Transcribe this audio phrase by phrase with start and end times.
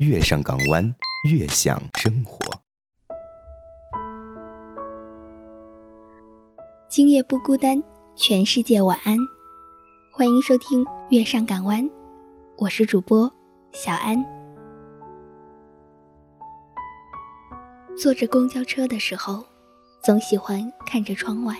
[0.00, 0.82] 月上港湾，
[1.28, 2.38] 悦享生活。
[6.88, 7.82] 今夜不孤单，
[8.16, 9.14] 全世界晚安。
[10.10, 11.84] 欢迎收听《月上港湾》，
[12.56, 13.30] 我是主播
[13.72, 14.24] 小安。
[17.94, 19.44] 坐着公交车的时候，
[20.02, 21.54] 总喜欢看着窗外，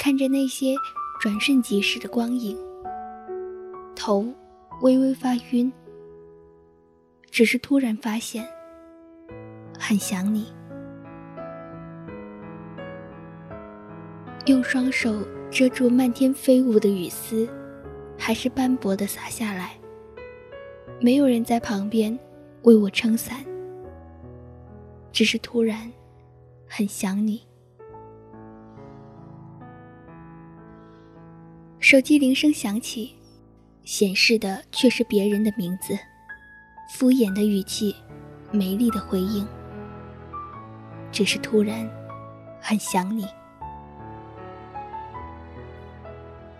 [0.00, 0.74] 看着那些
[1.20, 2.58] 转瞬即逝的光影，
[3.94, 4.26] 头
[4.82, 5.72] 微微发晕。
[7.30, 8.46] 只是突然发现，
[9.78, 10.52] 很想你。
[14.46, 17.48] 用双手遮住漫天飞舞的雨丝，
[18.18, 19.72] 还是斑驳的洒下来。
[21.00, 22.18] 没有人在旁边
[22.62, 23.44] 为我撑伞，
[25.12, 25.90] 只是突然
[26.66, 27.42] 很想你。
[31.78, 33.14] 手机铃声响起，
[33.84, 35.98] 显示的却是别人的名字。
[36.92, 37.94] 敷衍的语气，
[38.50, 39.46] 没力的回应，
[41.12, 41.88] 只是突然
[42.60, 43.26] 很想你。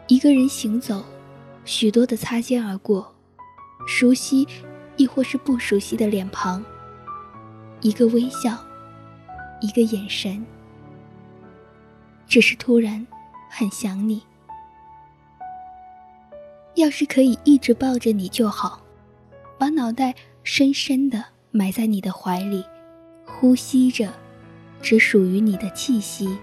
[0.07, 1.05] 一个人行走，
[1.65, 3.13] 许多的擦肩而过，
[3.87, 4.47] 熟悉
[4.97, 6.65] 亦或是不熟悉的脸庞，
[7.81, 8.57] 一个微笑，
[9.61, 10.47] 一个眼神，
[12.27, 13.05] 只是突然
[13.51, 14.23] 很想你。
[16.77, 18.81] 要是可以一直抱着你就好。
[19.61, 22.65] 把脑袋深深的埋在你的怀里，
[23.27, 24.11] 呼吸着
[24.81, 26.39] 只属于你的气息。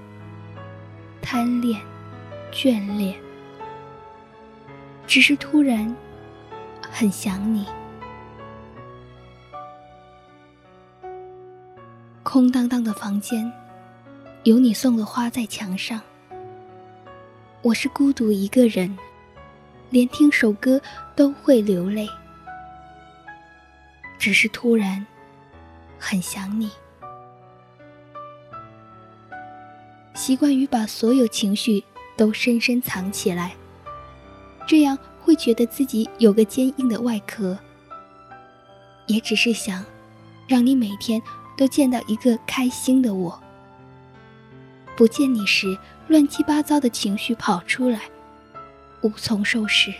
[1.20, 1.82] 贪恋，
[2.52, 3.16] 眷恋，
[5.08, 5.96] 只是突然
[6.80, 7.66] 很想你。
[12.22, 13.52] 空荡荡的房间，
[14.44, 16.00] 有你送的花在墙上。
[17.64, 18.96] 我是孤独一个人，
[19.90, 20.80] 连听首歌
[21.16, 22.08] 都会流泪。
[24.18, 25.06] 只是突然
[26.00, 26.70] 很想你，
[30.16, 31.84] 习惯于把所有情绪
[32.16, 33.56] 都深深藏起来，
[34.68, 37.58] 这样会觉得自己有个坚硬的外壳。
[39.06, 39.86] 也只是想
[40.48, 41.22] 让你每天
[41.56, 43.42] 都见到一个开心的我，
[44.98, 48.02] 不见你时乱七八糟的情绪跑出来，
[49.02, 49.94] 无从收拾，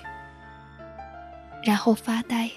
[1.64, 2.52] 然后发呆。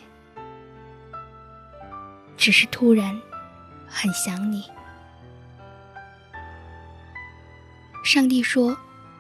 [2.41, 3.21] 只是突然
[3.87, 4.65] 很想你。
[8.03, 8.75] 上帝说：“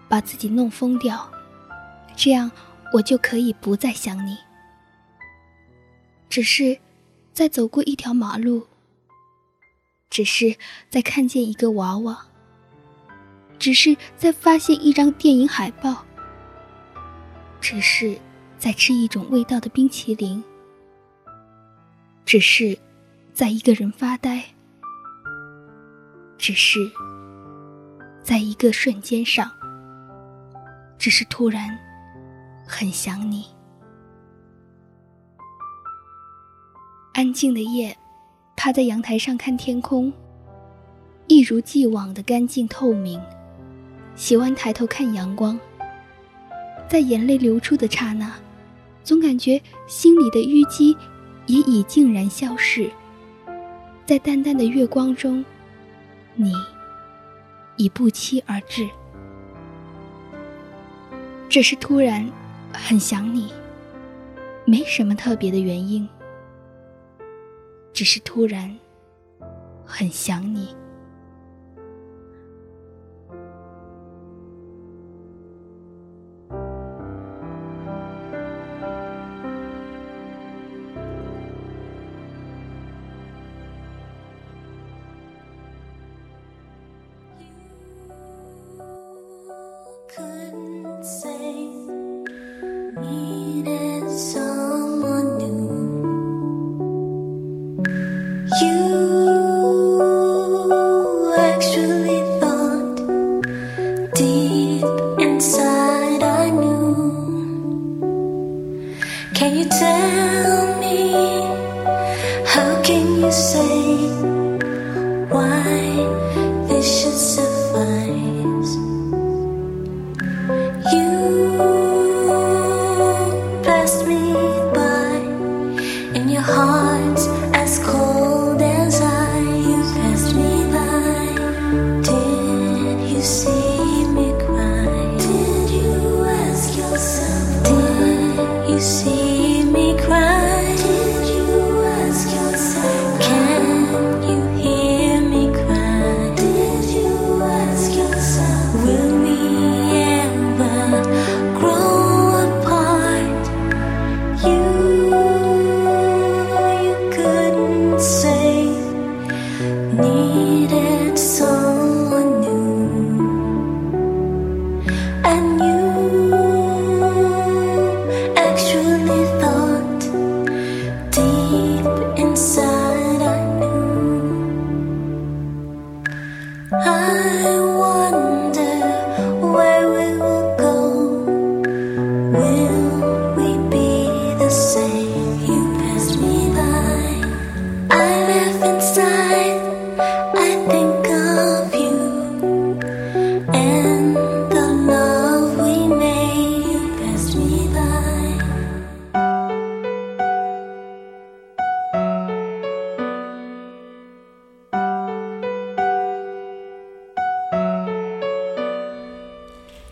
[0.08, 1.30] 把自己弄疯掉，
[2.16, 2.50] 这样
[2.94, 4.38] 我就可以不再想你。”
[6.30, 6.78] 只是
[7.34, 8.66] 在走过一条马路，
[10.08, 10.56] 只是
[10.88, 12.26] 在看见一个娃娃，
[13.58, 16.06] 只是在发现一张电影海报，
[17.60, 18.18] 只是
[18.58, 20.42] 在吃一种味道的冰淇淋，
[22.24, 22.78] 只是。
[23.32, 24.44] 在一个人发呆，
[26.36, 26.78] 只是
[28.22, 29.50] 在一个瞬间上，
[30.98, 31.78] 只是突然
[32.66, 33.46] 很想你。
[37.14, 37.96] 安静的夜，
[38.56, 40.12] 趴在阳台上看天空，
[41.26, 43.20] 一如既往的干净透明。
[44.16, 45.58] 喜欢抬头看阳光，
[46.88, 48.34] 在眼泪流出的刹那，
[49.02, 50.94] 总感觉心里的淤积
[51.46, 52.90] 也已竟然消逝。
[54.10, 55.44] 在淡淡的月光中，
[56.34, 56.52] 你
[57.76, 58.90] 已不期而至。
[61.48, 62.28] 只是突然
[62.72, 63.52] 很想你，
[64.64, 66.08] 没什么特别的原因，
[67.92, 68.76] 只是突然
[69.84, 70.74] 很想你。
[98.62, 99.19] You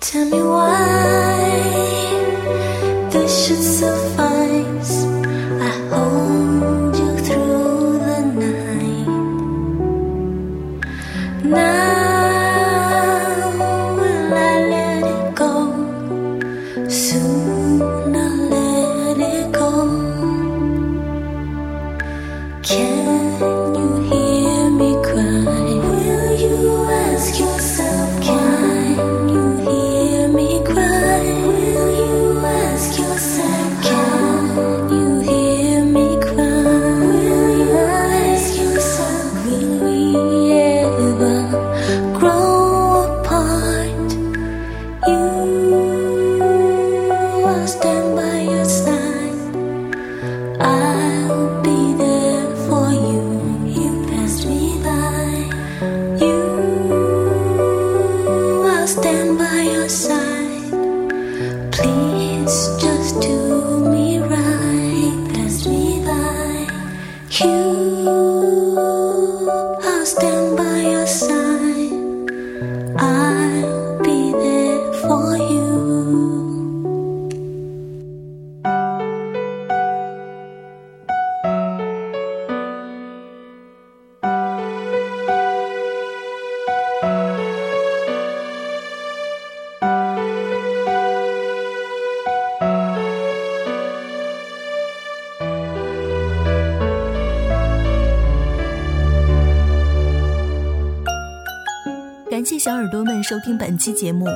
[0.00, 1.40] Tell me why
[3.10, 3.62] this should.
[3.62, 3.97] so
[72.96, 73.87] 谢
[102.58, 104.26] 小耳朵们收听本期节目，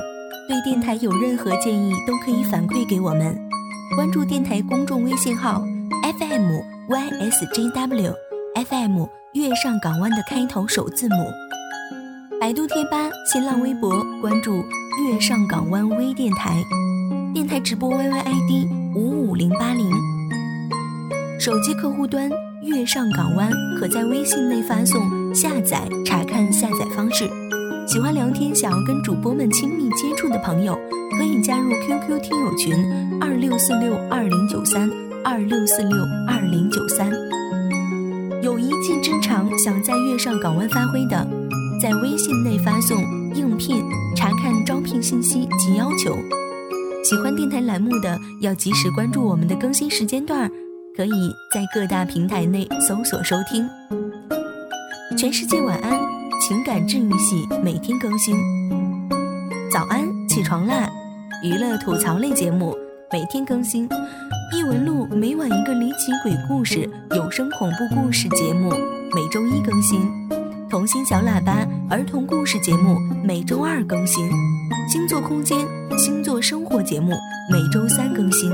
[0.47, 3.37] 对电台有任何建议都可以反馈给我们。
[3.97, 5.61] 关注电台公众微信号
[6.17, 6.49] FM
[6.87, 8.13] YSJW
[8.65, 11.15] FM 月上港湾的开头首字母。
[12.39, 16.63] 百度贴吧、新浪微博关注月上港湾微电台，
[17.33, 19.91] 电台直播 YYID 五五零八零。
[21.41, 22.31] 手机客户端
[22.61, 27.29] 月上港湾可在微信内发送下载查看下载方式。
[27.85, 30.73] 喜欢聊天、想要跟主播们亲密接触的朋友，
[31.17, 32.73] 可以加入 QQ 听友群
[33.21, 34.89] 二六四六二零九三
[35.23, 35.97] 二六四六
[36.27, 37.11] 二零九三。
[38.41, 41.27] 有一技之长想在月上港湾发挥的，
[41.81, 42.97] 在微信内发送
[43.35, 43.83] “应聘”
[44.15, 46.17] 查看招聘信息及要求。
[47.03, 50.49] 喜欢电台栏目的，要及时关注我们的更新时间段，
[50.95, 51.11] 可以
[51.53, 53.69] 在各大平台内搜索收听。
[55.17, 56.12] 全世界晚安。
[56.45, 58.35] 情感治愈系每天更新，
[59.71, 60.89] 早安，起床啦！
[61.41, 62.75] 娱乐吐槽类节目
[63.09, 63.87] 每天更新，
[64.53, 68.69] 异闻录每晚一个离奇鬼故事，有声恐怖故事节目
[69.15, 70.01] 每周一更新，
[70.69, 74.29] 童心小喇叭儿童故事节目每周二更新，
[74.91, 75.57] 星座空间
[75.97, 77.13] 星座生活节目
[77.49, 78.51] 每周三更新，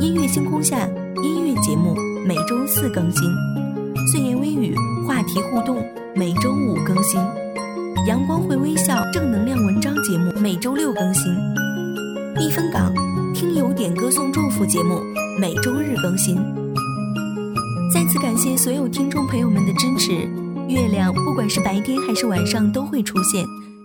[0.00, 0.88] 音乐星空下
[1.22, 1.94] 音乐节目
[2.26, 3.30] 每周四更新，
[4.10, 4.74] 碎言微语
[5.06, 5.84] 话题互动。
[6.14, 7.20] 每周五更新，
[8.06, 11.24] 阳光会微笑正能量文章节目每周六更新，
[12.34, 12.90] 避风港
[13.34, 15.02] 听友点歌送祝福节目
[15.38, 16.36] 每周日更新。
[17.92, 20.26] 再次感谢所有听众朋友们的支持。
[20.68, 23.44] 月亮不管是白天还是晚上都会出现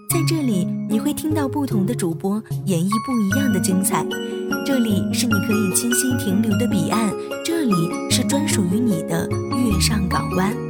[0.10, 4.06] 在这里，你会听到不同的主播演绎不一样的精彩。
[4.66, 7.14] 这里是你可以栖息停留的彼岸，
[7.44, 7.74] 这里
[8.10, 9.28] 是专属于你的
[9.64, 10.63] 月上港湾。